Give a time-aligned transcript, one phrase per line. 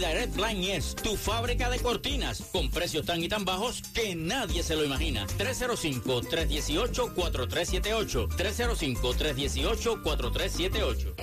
[0.00, 4.62] Direct Line es tu fábrica de cortinas con precios tan y tan bajos que nadie
[4.62, 5.26] se lo imagina.
[5.38, 8.28] 305-318-4378.
[8.28, 11.14] 305-318-4378.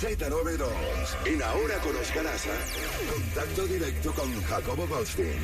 [0.00, 0.66] Z92,
[1.26, 2.50] en Ahora con Oscar Aza,
[3.12, 5.38] contacto directo con Jacobo Goldstein.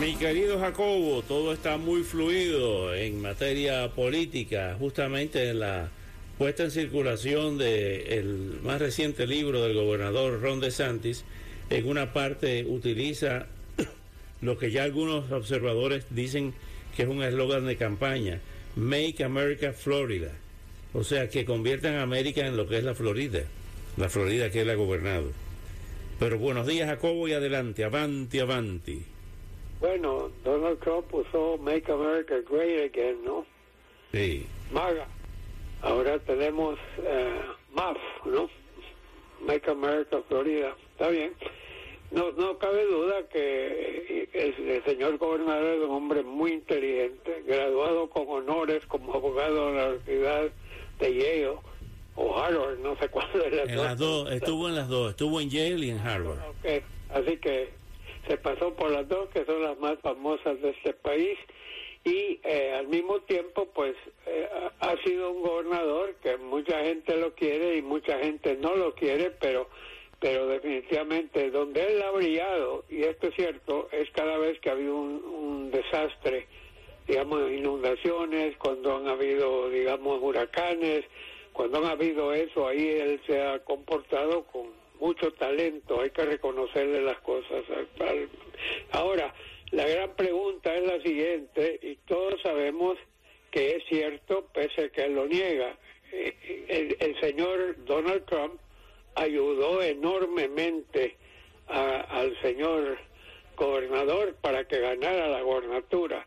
[0.00, 5.92] Mi querido Jacobo, todo está muy fluido en materia política, justamente en la
[6.38, 11.24] puesta en circulación del más reciente libro del gobernador Ron DeSantis,
[11.70, 13.46] en una parte utiliza
[14.42, 16.54] lo que ya algunos observadores dicen
[16.94, 18.40] que es un eslogan de campaña,
[18.76, 20.32] Make America Florida,
[20.92, 23.44] o sea, que conviertan a América en lo que es la Florida,
[23.96, 25.32] la Florida que él ha gobernado.
[26.18, 29.04] Pero buenos días Jacobo y adelante, avanti, avanti.
[29.80, 33.44] Bueno, Donald Trump usó Make America Great Again, ¿no?
[34.12, 34.46] Sí.
[34.72, 35.06] MAGA.
[35.82, 37.40] Ahora tenemos eh,
[37.74, 38.48] MAF, ¿no?
[39.46, 40.74] Make America Florida.
[40.92, 41.32] Está bien.
[42.10, 48.08] No, no cabe duda que el, el señor gobernador es un hombre muy inteligente, graduado
[48.08, 50.50] con honores como abogado en la Universidad
[51.00, 51.58] de Yale
[52.14, 55.40] o Harvard, no sé cuál de las En las dos, estuvo en las dos, estuvo
[55.40, 56.38] en Yale y en Harvard.
[56.48, 57.70] Ok, Así que
[58.26, 61.38] se pasó por las dos, que son las más famosas de este país,
[62.06, 67.34] y eh, al mismo tiempo, pues, eh, ha sido un gobernador que mucha gente lo
[67.34, 69.68] quiere y mucha gente no lo quiere, pero
[70.20, 74.72] pero definitivamente donde él ha brillado, y esto es cierto, es cada vez que ha
[74.72, 76.46] habido un, un desastre,
[77.06, 81.04] digamos, inundaciones, cuando han habido, digamos, huracanes,
[81.52, 84.68] cuando han habido eso, ahí él se ha comportado con
[85.00, 87.64] mucho talento, hay que reconocerle las cosas.
[88.92, 89.34] Ahora,
[89.76, 92.98] la gran pregunta es la siguiente, y todos sabemos
[93.50, 95.76] que es cierto, pese a que lo niega.
[96.12, 96.34] Eh,
[96.68, 98.60] El, el señor Donald Trump
[99.14, 101.16] ayudó enormemente
[101.68, 102.98] a- al señor
[103.56, 106.26] gobernador para que ganara la gobernatura.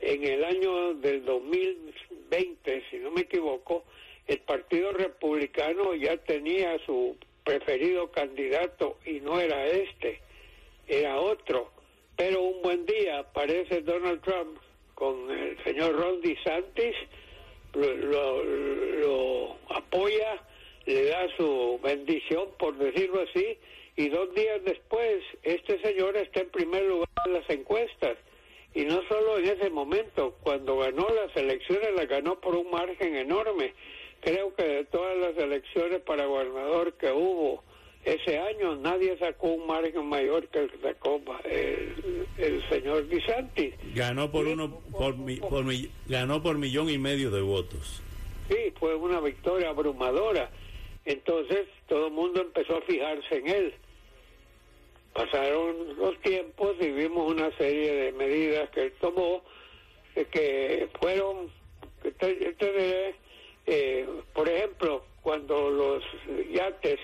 [0.00, 3.84] En el año del 2020, si no me equivoco,
[4.26, 10.20] el Partido Republicano ya tenía su preferido candidato y no era este,
[10.88, 11.71] era otro.
[12.16, 14.58] Pero un buen día aparece Donald Trump
[14.94, 16.94] con el señor Ron DeSantis,
[17.74, 20.40] lo, lo- lo apoya,
[20.86, 23.58] le da su bendición, por decirlo así,
[23.96, 28.16] y dos días después este señor está en primer lugar en las encuestas.
[28.74, 33.16] Y no solo en ese momento, cuando ganó las elecciones, las ganó por un margen
[33.16, 33.74] enorme.
[34.22, 37.62] Creo que de todas las elecciones para gobernador que hubo
[38.04, 43.74] ese año, nadie sacó un margen mayor que el que sacó el, el señor DeSantis.
[43.94, 48.02] Ganó por uno, por, mi- por mi- ganó por millón y medio de votos.
[48.48, 50.50] Sí, fue una victoria abrumadora.
[51.04, 53.74] Entonces todo el mundo empezó a fijarse en él.
[55.12, 59.42] Pasaron los tiempos y vimos una serie de medidas que él tomó
[60.16, 61.50] eh, que fueron,
[62.18, 63.14] que
[63.66, 66.02] eh, por ejemplo, cuando los
[66.50, 66.98] yates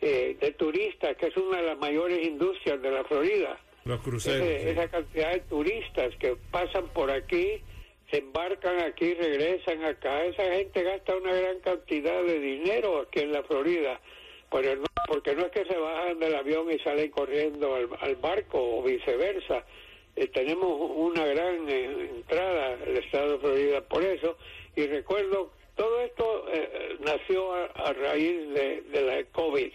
[0.00, 4.40] eh, de turistas, que es una de las mayores industrias de la Florida, Los cruceros.
[4.46, 4.68] ese- sí.
[4.70, 7.60] esa cantidad de turistas que pasan por aquí,
[8.10, 10.24] se embarcan aquí, regresan acá.
[10.24, 14.00] Esa gente gasta una gran cantidad de dinero aquí en la Florida,
[14.50, 18.16] pero no, porque no es que se bajan del avión y salen corriendo al, al
[18.16, 19.64] barco o viceversa.
[20.16, 24.36] Eh, tenemos una gran eh, entrada al estado de Florida por eso.
[24.74, 29.70] Y recuerdo, todo esto eh, nació a, a raíz de, de la COVID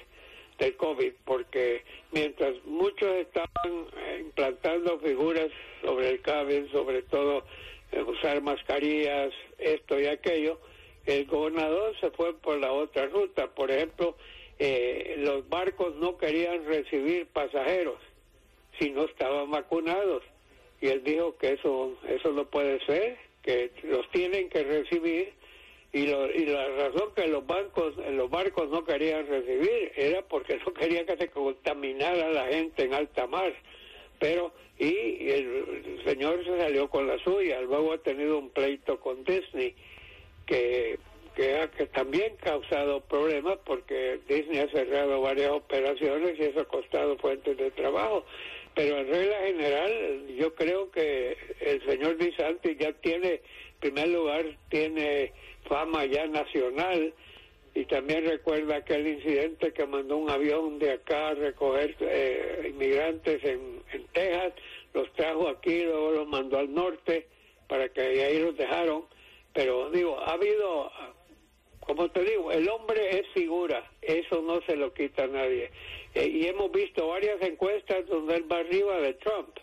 [0.64, 5.50] del COVID, porque mientras muchos estaban eh, implantando figuras
[5.82, 7.44] sobre el COVID, sobre todo
[7.92, 10.60] eh, usar mascarillas, esto y aquello,
[11.06, 13.48] el gobernador se fue por la otra ruta.
[13.48, 14.16] Por ejemplo,
[14.58, 18.00] eh, los barcos no querían recibir pasajeros
[18.80, 20.24] si no estaban vacunados.
[20.80, 25.34] Y él dijo que eso, eso no puede ser, que los tienen que recibir
[25.94, 30.58] y, lo- y la razón que los bancos los barcos no querían recibir era porque
[30.66, 33.54] no querían que se contaminara la gente en alta mar.
[34.20, 37.62] Pero y el, señor se salió con la suya.
[37.62, 39.76] Luego ha tenido un pleito con Disney
[40.46, 40.98] que
[41.36, 46.66] que ha que también causado problemas porque Disney ha cerrado varias operaciones y eso ha
[46.66, 48.24] costado fuentes de trabajo.
[48.76, 53.42] Pero en regla general yo creo que el señor DeSantis ya tiene, en
[53.84, 55.34] primer lugar, tiene
[55.68, 57.14] fama ya nacional
[57.76, 63.44] y también recuerda aquel incidente que mandó un avión de acá a recoger eh, inmigrantes
[63.44, 63.84] en,
[64.14, 64.54] Texas,
[64.94, 67.28] los trajo aquí, luego los mandó al norte
[67.68, 69.06] para que ahí los dejaron,
[69.52, 70.92] pero digo, ha habido,
[71.80, 75.72] como te digo, el hombre es figura, eso no se lo quita a nadie.
[76.14, 79.58] Eh, y hemos visto varias encuestas donde él va arriba de Trump.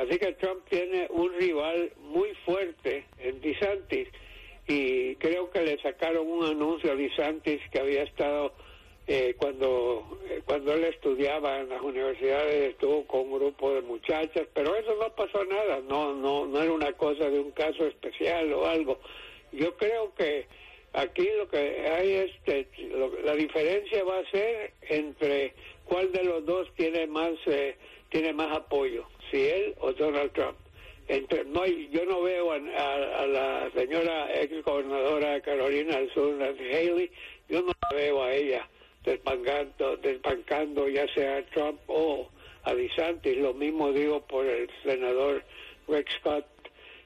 [0.00, 4.08] Así que Trump tiene un rival muy fuerte en DeSantis
[4.66, 8.54] y creo que le sacaron un anuncio a DeSantis que había estado
[9.06, 14.46] eh, cuando eh, cuando él estudiaba en las universidades estuvo con un grupo de muchachas
[14.54, 18.50] pero eso no pasó nada no no no era una cosa de un caso especial
[18.54, 18.98] o algo.
[19.52, 20.46] Yo creo que
[20.94, 22.66] aquí lo que hay es que
[23.22, 25.52] la diferencia va a ser entre
[25.84, 27.76] cuál de los dos tiene más eh,
[28.08, 30.56] tiene más apoyo si él o Donald Trump
[31.10, 37.10] entre, no yo no veo a, la señora ex gobernadora Carolina del Sur, Nancy Haley,
[37.48, 38.68] yo no veo a ella
[39.04, 42.28] desbancando, desbancando ya sea a Trump o
[42.62, 45.42] a DeSantis, lo mismo digo por el senador
[45.88, 46.46] Rex Scott,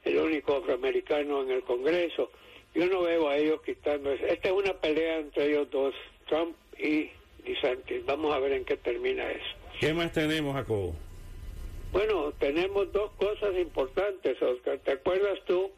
[0.05, 2.31] el único afroamericano en el Congreso.
[2.75, 4.13] Yo no veo a ellos quitando.
[4.13, 5.95] Esta es una pelea entre ellos dos,
[6.29, 7.09] Trump y
[7.43, 8.05] DeSantis.
[8.05, 9.57] Vamos a ver en qué termina eso.
[9.81, 10.95] ¿Qué más tenemos, Jacobo?
[11.95, 14.81] Bueno, tenemos dos cosas importantes, Oscar.
[14.81, 15.71] ¿Te acuerdas tú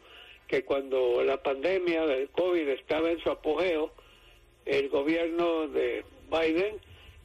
[0.49, 3.93] que cuando la pandemia del COVID estaba en su apogeo,
[4.65, 6.81] el gobierno de Biden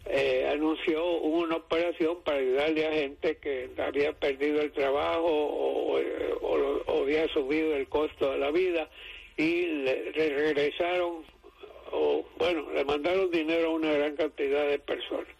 [0.07, 5.97] eh, anunció una operación para ayudarle a gente que había perdido el trabajo o,
[7.01, 8.89] había subido el costo de la vida
[9.37, 11.23] y le, le regresaron,
[11.93, 15.33] o bueno, le mandaron dinero a una gran cantidad de personas.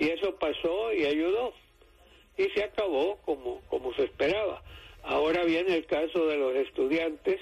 [0.00, 1.54] Y eso pasó y ayudó
[2.36, 4.62] y se acabó como, como se esperaba.
[5.02, 7.40] Ahora viene el caso de los estudiantes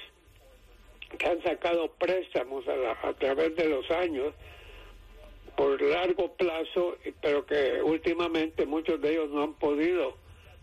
[1.19, 4.35] que han sacado préstamos a, a través de los años
[5.57, 10.17] por largo plazo, pero que últimamente muchos de ellos no han podido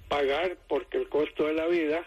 [0.08, 2.06] pagar porque el costo de la vida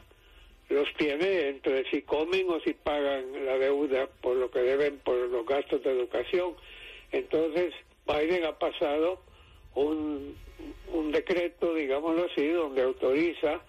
[0.70, 5.16] los tiene entre si comen o si pagan la deuda por lo que deben por
[5.16, 6.54] los gastos de educación.
[7.12, 7.74] Entonces,
[8.06, 9.20] Biden ha pasado
[9.78, 10.36] un
[10.92, 13.60] un decreto, digámoslo así, donde autoriza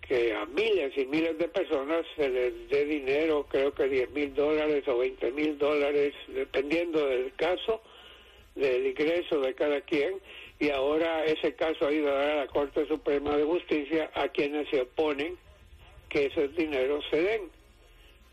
[0.00, 4.34] que a miles y miles de personas se les dé dinero, creo que 10 mil
[4.34, 7.80] dólares o 20 mil dólares, dependiendo del caso,
[8.54, 10.18] del ingreso de cada quien,
[10.58, 14.68] y ahora ese caso ha ido a a la Corte Suprema de Justicia a quienes
[14.68, 15.36] se oponen
[16.08, 17.42] que esos dineros se den.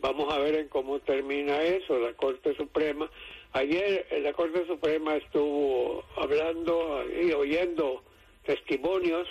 [0.01, 1.97] Vamos a ver en cómo termina eso.
[1.99, 3.09] La Corte Suprema
[3.53, 8.03] Ayer la Corte Suprema estuvo hablando y oyendo
[8.45, 9.27] testimonios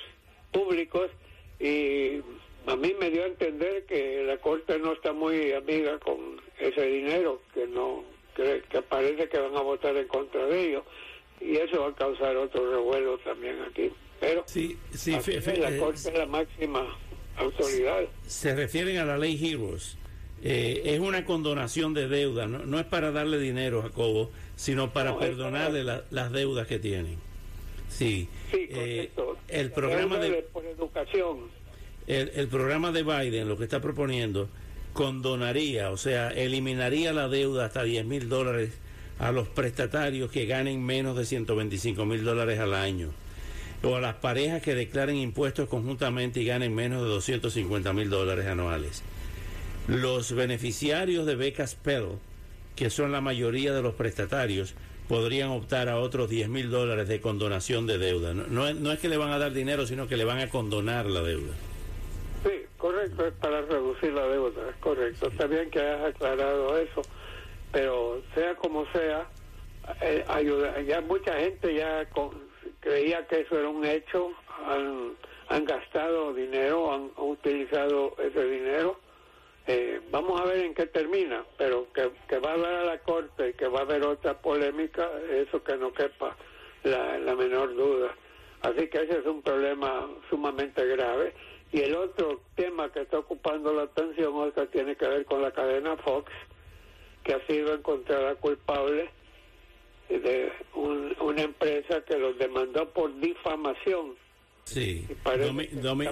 [0.53, 1.11] públicos
[1.61, 2.21] y
[2.67, 6.83] a mí me dio a entender que la Corte no está muy amiga con ese
[6.83, 8.05] dinero, que no
[8.35, 10.85] que, parece que van a votar en contra de ellos
[11.41, 13.91] y eso va a causar otro revuelo también aquí.
[14.21, 16.87] Pero sí, sí, la eh, Corte es la máxima
[17.37, 18.05] autoridad.
[18.27, 19.98] Se refieren a la ley Heroes
[20.43, 25.19] eh, es una condonación de deuda, no, es para darle dinero a Jacobo, sino para
[25.19, 27.17] perdonarle las deudas que tienen.
[27.89, 29.11] Sí, eh,
[29.49, 30.47] el programa de,
[30.77, 31.39] educación.
[32.07, 34.49] El, el, programa de Biden, lo que está proponiendo,
[34.93, 38.73] condonaría, o sea, eliminaría la deuda hasta 10 mil dólares
[39.19, 43.11] a los prestatarios que ganen menos de 125 mil dólares al año,
[43.83, 48.47] o a las parejas que declaren impuestos conjuntamente y ganen menos de 250 mil dólares
[48.47, 49.03] anuales.
[49.89, 52.19] Los beneficiarios de becas Pell,
[52.77, 54.75] que son la mayoría de los prestatarios,
[55.09, 58.35] podrían optar a otros 10 mil dólares de condonación de deuda.
[58.35, 61.07] No, no, es que le van a dar dinero, sino que le van a condonar
[61.07, 61.55] la deuda.
[62.45, 65.29] Sí, correcto, es para reducir la deuda, es correcto.
[65.29, 67.01] Está bien que hayas aclarado eso,
[67.73, 69.27] pero sea como sea,
[70.03, 70.83] eh, ayuda.
[70.83, 72.07] ya mucha gente ya
[72.81, 74.33] creía que eso era un hecho,
[74.67, 75.15] han,
[75.49, 79.08] han gastado dinero, han utilizado ese dinero
[79.71, 83.51] eh, vamos a ver en qué termina, pero que, va a dar a la Corte
[83.51, 86.35] y que va a haber otra polémica, eso que no quepa
[86.85, 88.15] la, la menor duda.
[88.63, 91.35] Así que ese es un problema sumamente grave.
[91.71, 94.33] Y el otro tema que está ocupando la atención,
[94.73, 96.33] tiene que ver con la cadena Fox,
[97.23, 99.11] que ha sido encontrada culpable
[100.09, 100.51] de
[101.21, 104.15] una empresa que los demandó por difamación.
[104.65, 105.07] Sí,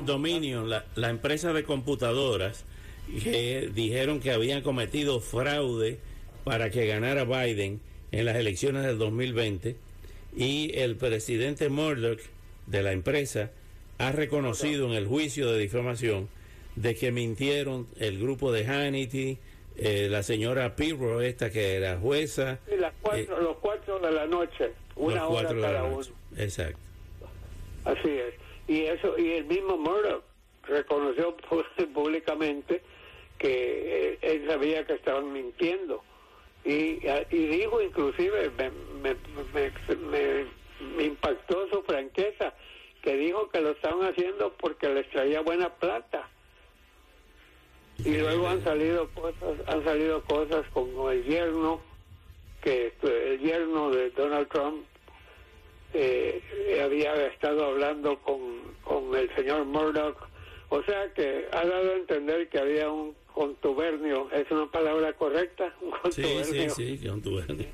[0.03, 2.67] Dominio, la, la empresa de computadoras
[3.23, 5.99] que dijeron que habían cometido fraude
[6.45, 7.81] para que ganara Biden
[8.13, 9.77] en las elecciones del 2020
[10.37, 12.21] y el presidente Murdoch
[12.67, 13.51] de la empresa
[13.99, 16.29] ha reconocido en el juicio de difamación
[16.75, 19.39] de que mintieron el grupo de Hannity,
[19.77, 22.59] eh, la señora Pirro, esta que era jueza.
[22.69, 26.07] Sí, las cuatro, los cuatro de la noche, una hora cada uno.
[26.37, 26.79] Exacto.
[27.85, 28.35] Así es.
[28.69, 30.23] Y eso y el mismo Murdoch
[30.65, 31.37] reconoció
[31.95, 32.83] públicamente
[33.39, 36.03] que eh, él sabía que estaban mintiendo.
[36.65, 36.99] Y,
[37.31, 39.17] y dijo inclusive me, me,
[40.97, 42.53] me, impactó su franqueza
[43.03, 46.29] que dijo que lo estaban haciendo porque les traía buena plata.
[48.05, 51.81] Y luego han salido cosas han salido cosas como el yerno
[52.63, 54.85] que el yerno de Donald Trump
[55.95, 56.43] eh,
[56.85, 58.41] había estado hablando con,
[58.83, 60.19] con el señor Murdoch
[60.69, 65.73] o sea que ha dado a entender que había un contubernio, ¿es una palabra correcta?
[65.81, 66.45] Un contubernio.
[66.45, 67.67] Sí, sí, sí, contubernio.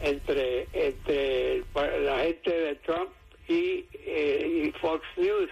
[0.00, 1.62] Entre, entre
[2.00, 3.10] la gente de Trump
[3.48, 5.48] y, eh, y Fox News.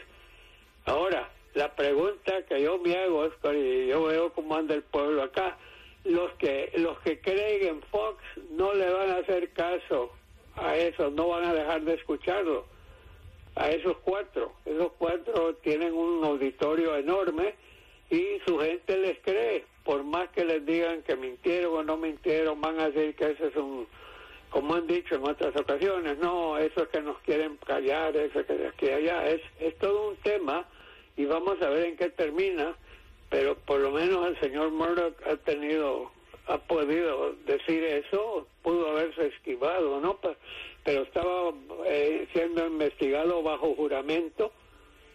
[0.87, 5.23] Ahora, la pregunta que yo me hago, Oscar, y yo veo cómo anda el pueblo
[5.23, 5.57] acá,
[6.05, 8.19] los que, los que creen en Fox
[8.51, 10.11] no le van a hacer caso
[10.57, 12.67] a eso, no van a dejar de escucharlo
[13.57, 14.53] a esos cuatro.
[14.65, 17.55] Esos cuatro tienen un auditorio enorme
[18.11, 19.65] y su gente les cree.
[19.85, 23.49] Por más que les digan que mintieron o no mintieron, van a decir que ese
[23.49, 23.87] es un,
[24.51, 28.47] como han dicho en otras ocasiones, no, eso es que nos quieren callar, eso es
[28.47, 29.27] que, que allá.
[29.29, 30.67] Es, es todo un tema
[31.17, 32.75] y vamos a ver en qué termina,
[33.31, 36.11] pero por lo menos el señor Murdoch ha tenido,
[36.47, 40.19] ha podido decir eso, pudo haberse esquivado, ¿no?
[40.85, 41.53] Pero estaba
[41.87, 44.53] eh, siendo investigado bajo juramento.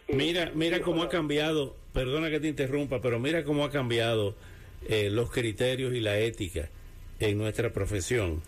[0.08, 4.34] Mira, mira cómo ha cambiado, perdona que te interrumpa, pero mira cómo ha cambiado
[4.88, 6.68] eh, los criterios y la ética
[7.18, 8.42] en nuestra profesión.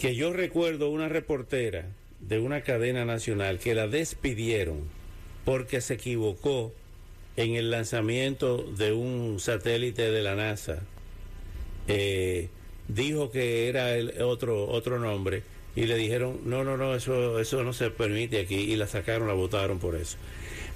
[0.00, 1.86] Que yo recuerdo una reportera
[2.20, 4.80] de una cadena nacional que la despidieron
[5.44, 6.72] porque se equivocó
[7.36, 10.82] en el lanzamiento de un satélite de la NASA.
[11.86, 12.48] Eh,
[12.88, 15.42] dijo que era el otro otro nombre
[15.76, 19.28] y le dijeron, no, no, no, eso, eso no se permite aquí y la sacaron,
[19.28, 20.16] la votaron por eso.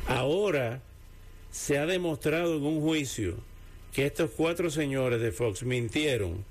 [0.07, 0.83] Ahora
[1.51, 3.37] se ha demostrado en un juicio
[3.95, 6.45] que estos cuatro señores de Fox mintieron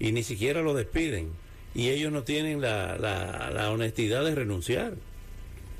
[0.00, 1.30] y ni siquiera lo despiden
[1.74, 4.94] y ellos no tienen la, la, honestidad de renunciar.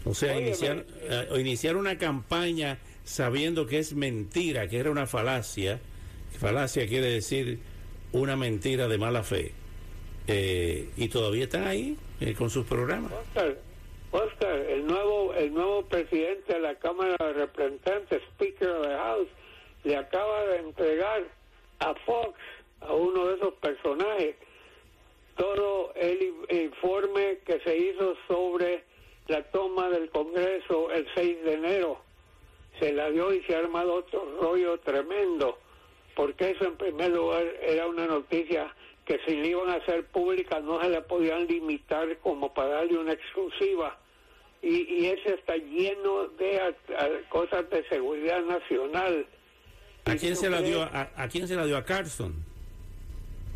[0.05, 5.81] O sea, iniciar, eh, iniciar una campaña sabiendo que es mentira, que era una falacia.
[6.38, 7.59] Falacia quiere decir
[8.12, 9.52] una mentira de mala fe.
[10.29, 13.12] Eh, y todavía están ahí eh, con sus programas.
[14.12, 19.29] Oscar, el nuevo el nuevo presidente de la Cámara de Representantes, Speaker of the House,
[19.85, 21.25] le acaba de entregar
[21.81, 22.38] a Fox,
[22.81, 24.37] a uno de esos personajes,
[25.37, 28.85] todo el informe que se hizo sobre
[29.29, 32.00] la toma del Congreso el 6 de enero.
[32.79, 35.59] Se la dio y se ha armado otro rollo tremendo,
[36.14, 38.75] porque eso en primer lugar era una noticia
[39.05, 42.99] que si le iban a hacer pública no se le podían limitar como para darle
[42.99, 43.99] una exclusiva.
[44.63, 46.75] Y, y ese está lleno de
[47.29, 49.27] cosas de seguridad nacional.
[50.05, 51.77] ¿A quién, se la dio, a, quién se la dio?
[51.77, 52.45] ¿A Carson?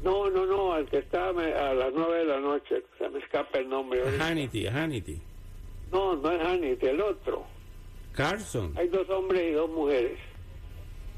[0.02, 3.58] No, no, no, al que está a las nueve de la noche, se me escapa
[3.58, 4.02] el nombre.
[4.02, 5.20] A Hannity, a Hannity.
[5.90, 7.44] No, no es Hannity, el otro.
[8.12, 8.72] Carson.
[8.76, 10.18] Hay dos hombres y dos mujeres.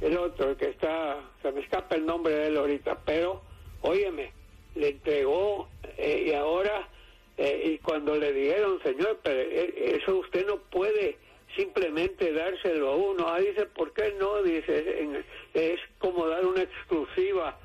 [0.01, 3.43] El otro, el que está, se me escapa el nombre de él ahorita, pero
[3.83, 4.33] óyeme,
[4.75, 6.89] le entregó eh, y ahora,
[7.37, 11.17] eh, y cuando le dijeron, señor, pero eh, eso usted no puede
[11.57, 13.29] simplemente dárselo a uno.
[13.29, 14.43] Ah, dice, ¿por qué no?
[14.43, 17.59] Dice, es como dar una exclusiva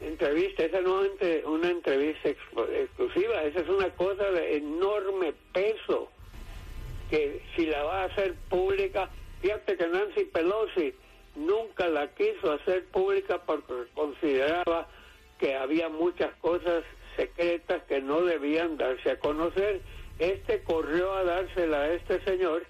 [0.00, 6.08] entrevista, esa no es una entrevista exclusiva, esa es una cosa de enorme peso
[7.10, 10.94] que si la va a hacer pública, fíjate que Nancy Pelosi
[11.34, 14.88] nunca la quiso hacer pública porque consideraba
[15.42, 16.84] que había muchas cosas
[17.16, 19.80] secretas que no debían darse a conocer.
[20.20, 22.64] Este corrió a dársela a este señor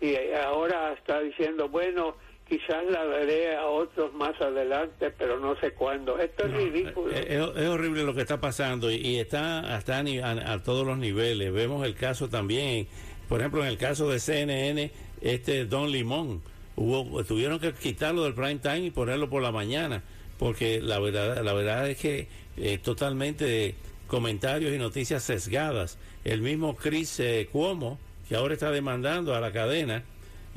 [0.00, 0.14] y
[0.46, 2.14] ahora está diciendo, bueno,
[2.48, 6.16] quizás la daré a otros más adelante, pero no sé cuándo.
[6.16, 7.12] Esto es ridículo.
[7.12, 7.26] Eh,
[7.56, 11.52] es, horrible lo que está pasando y, está hasta a, a, todos los niveles.
[11.52, 12.86] Vemos el caso también,
[13.28, 16.40] por ejemplo, en el caso de CNN, este Don Limón,
[16.76, 20.04] hubo, tuvieron que quitarlo del prime time y ponerlo por la mañana
[20.42, 23.76] porque la verdad, la verdad es que eh, totalmente
[24.08, 25.98] comentarios y noticias sesgadas.
[26.24, 27.96] El mismo Chris eh, Cuomo,
[28.28, 30.02] que ahora está demandando a la cadena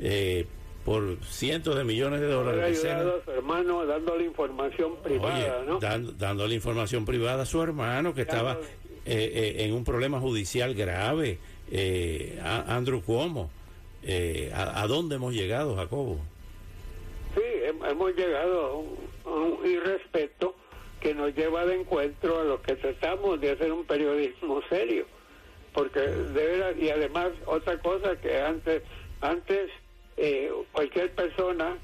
[0.00, 0.46] eh,
[0.84, 2.84] por cientos de millones de dólares.
[2.84, 5.78] Ha ayudado a su hermano dándole información privada, ¿no?
[5.78, 8.58] dándole información privada a su hermano que estaba
[9.04, 11.38] en un problema judicial grave,
[12.66, 13.50] Andrew Cuomo.
[14.02, 16.18] eh, a, a, dónde hemos llegado, Jacobo.
[17.36, 17.42] Sí,
[17.88, 20.54] hemos llegado a un, a un irrespeto
[21.00, 25.06] que nos lleva de encuentro a lo que tratamos de hacer un periodismo serio.
[25.74, 28.82] Porque de verdad, y además otra cosa que antes,
[29.20, 29.70] antes
[30.16, 31.76] eh, cualquier persona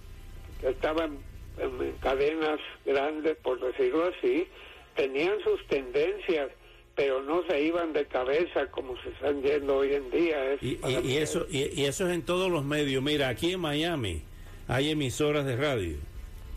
[0.60, 1.18] que estaba en,
[1.58, 4.48] en, cadenas grandes, por decirlo así,
[4.96, 6.50] tenían sus tendencias,
[6.94, 10.54] pero no se iban de cabeza como se están yendo hoy en día.
[10.60, 13.02] y, y, y, eso, y, y eso es en todos los medios.
[13.02, 14.22] Mira, aquí en Miami
[14.68, 15.96] hay emisoras de radio,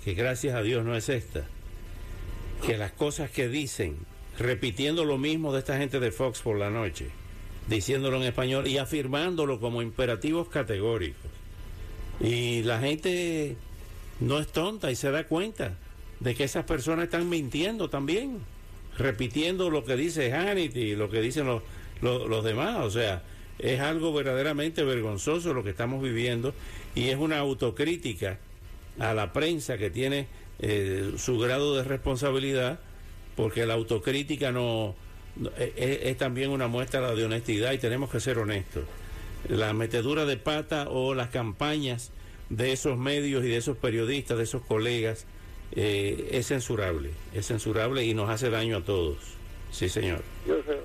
[0.05, 1.47] que gracias a Dios no es esta,
[2.63, 3.97] que las cosas que dicen,
[4.37, 7.07] repitiendo lo mismo de esta gente de Fox por la noche,
[7.67, 11.31] diciéndolo en español y afirmándolo como imperativos categóricos.
[12.21, 13.55] Y la gente
[14.19, 15.75] no es tonta y se da cuenta
[16.19, 18.37] de que esas personas están mintiendo también,
[18.99, 21.63] repitiendo lo que dice Hannity, lo que dicen los,
[22.03, 22.85] los, los demás.
[22.85, 23.23] O sea,
[23.57, 26.53] es algo verdaderamente vergonzoso lo que estamos viviendo
[26.93, 28.37] y es una autocrítica
[28.99, 30.27] a la prensa que tiene
[30.59, 32.79] eh, su grado de responsabilidad,
[33.35, 34.95] porque la autocrítica no,
[35.57, 38.83] es, es, también una muestra de honestidad y tenemos que ser honestos.
[39.49, 42.11] La metedura de pata o las campañas
[42.49, 45.25] de esos medios y de esos periodistas, de esos colegas,
[45.73, 49.17] eh, es censurable, es censurable y nos hace daño a todos.
[49.71, 50.21] Sí, señor.
[50.47, 50.79] Yo sé,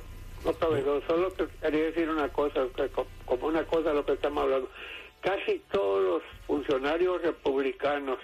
[0.44, 2.66] no duda, solo que quería decir una cosa,
[3.24, 4.68] como una cosa lo que estamos hablando.
[5.20, 8.18] Casi todos los funcionarios republicanos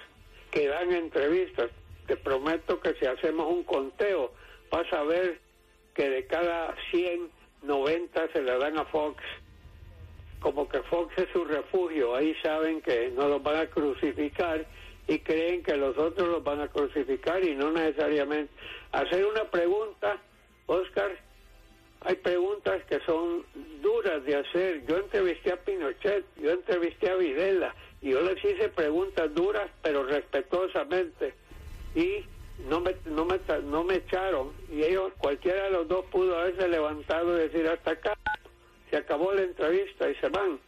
[0.50, 1.70] que dan entrevistas,
[2.06, 4.32] te prometo que si hacemos un conteo,
[4.70, 5.40] vas a ver
[5.94, 7.30] que de cada 100,
[7.62, 9.22] 90 se le dan a Fox.
[10.40, 14.66] Como que Fox es su refugio, ahí saben que no los van a crucificar
[15.08, 18.52] y creen que los otros los van a crucificar y no necesariamente.
[18.92, 20.18] Hacer una pregunta,
[20.66, 21.16] Oscar,
[22.00, 23.44] hay preguntas que son
[23.80, 24.86] duras de hacer.
[24.86, 30.04] Yo entrevisté a Pinochet, yo entrevisté a Videla, y yo les hice preguntas duras, pero
[30.04, 31.34] respetuosamente.
[31.94, 32.24] Y
[32.68, 34.52] no me, no me, no me echaron.
[34.70, 38.14] Y ellos, cualquiera de los dos pudo haberse levantado y decir hasta acá,
[38.90, 40.60] se acabó la entrevista y se van.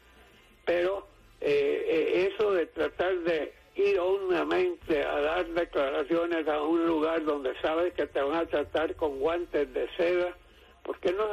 [0.64, 1.06] Pero
[1.40, 7.54] eh, eh, eso de tratar de ir honestamente a dar declaraciones a un lugar donde
[7.60, 10.36] sabes que te van a tratar con guantes de seda,
[10.82, 11.24] ¿por qué no?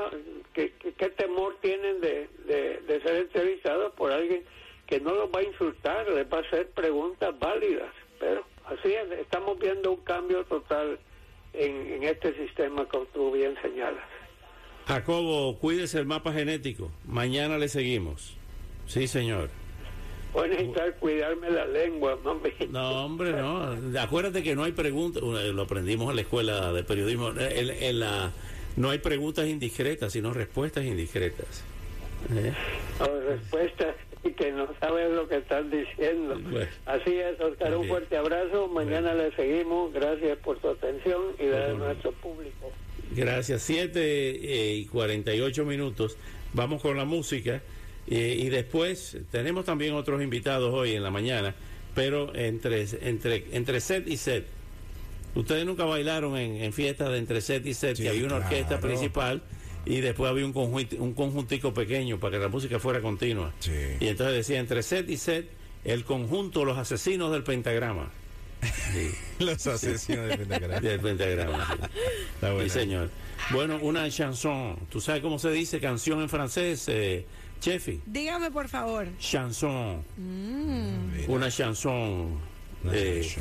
[0.54, 4.44] ¿Qué, qué, temor tienen de, de, de ser entrevistados por alguien
[4.88, 7.92] que no los va a insultar, les va a hacer preguntas válidas?
[8.20, 11.00] Pero así es, estamos viendo un cambio total
[11.54, 14.04] en, en este sistema, como tú bien señalas.
[14.88, 16.92] Jacobo, cuídese el mapa genético.
[17.06, 18.38] Mañana le seguimos.
[18.86, 19.50] Sí, señor.
[20.32, 22.52] Voy a necesitar cuidarme la lengua, mami.
[22.70, 23.76] No, hombre, no.
[24.00, 25.24] Acuérdate que no hay preguntas.
[25.24, 27.30] Lo aprendimos en la escuela de periodismo.
[27.30, 28.32] En, en la,
[28.76, 31.64] no hay preguntas indiscretas, sino respuestas indiscretas.
[32.36, 32.54] ¿Eh?
[33.28, 36.38] Respuestas y que no sabes lo que están diciendo.
[36.50, 37.76] Bueno, Así es, Oscar.
[37.76, 38.68] Un fuerte abrazo.
[38.68, 39.30] Mañana bueno.
[39.30, 39.94] le seguimos.
[39.94, 41.86] Gracias por su atención y de bueno.
[41.86, 42.72] nuestro público.
[43.12, 43.62] Gracias.
[43.62, 46.18] 7 eh, y 48 minutos.
[46.54, 47.62] Vamos con la música.
[48.08, 51.56] Eh, y después tenemos también otros invitados hoy en la mañana,
[51.96, 54.46] pero entre, entre, entre set y set.
[55.34, 58.38] Ustedes nunca bailaron en, en fiestas de entre set y set, sí, que había una
[58.38, 58.46] claro.
[58.46, 59.42] orquesta principal
[59.86, 63.54] y después había un, conjunto, un conjuntico pequeño para que la música fuera continua.
[63.60, 63.72] Sí.
[64.00, 65.50] Y entonces decía entre set y set,
[65.84, 68.10] el conjunto Los Asesinos del Pentagrama.
[68.64, 69.12] Sí.
[69.44, 70.80] Los asesinos del pentagrama.
[70.80, 71.98] Del pentagrama, sí.
[72.36, 72.70] Está bueno.
[72.70, 73.10] Sí, señor.
[73.52, 74.78] Bueno, una chanson.
[74.90, 77.26] ¿Tú sabes cómo se dice canción en francés, eh,
[77.60, 78.02] Chefi?
[78.06, 79.08] Dígame, por favor.
[79.20, 80.04] Chanson.
[80.18, 81.30] Mm.
[81.30, 82.40] Una chanson.
[82.92, 83.28] Eh,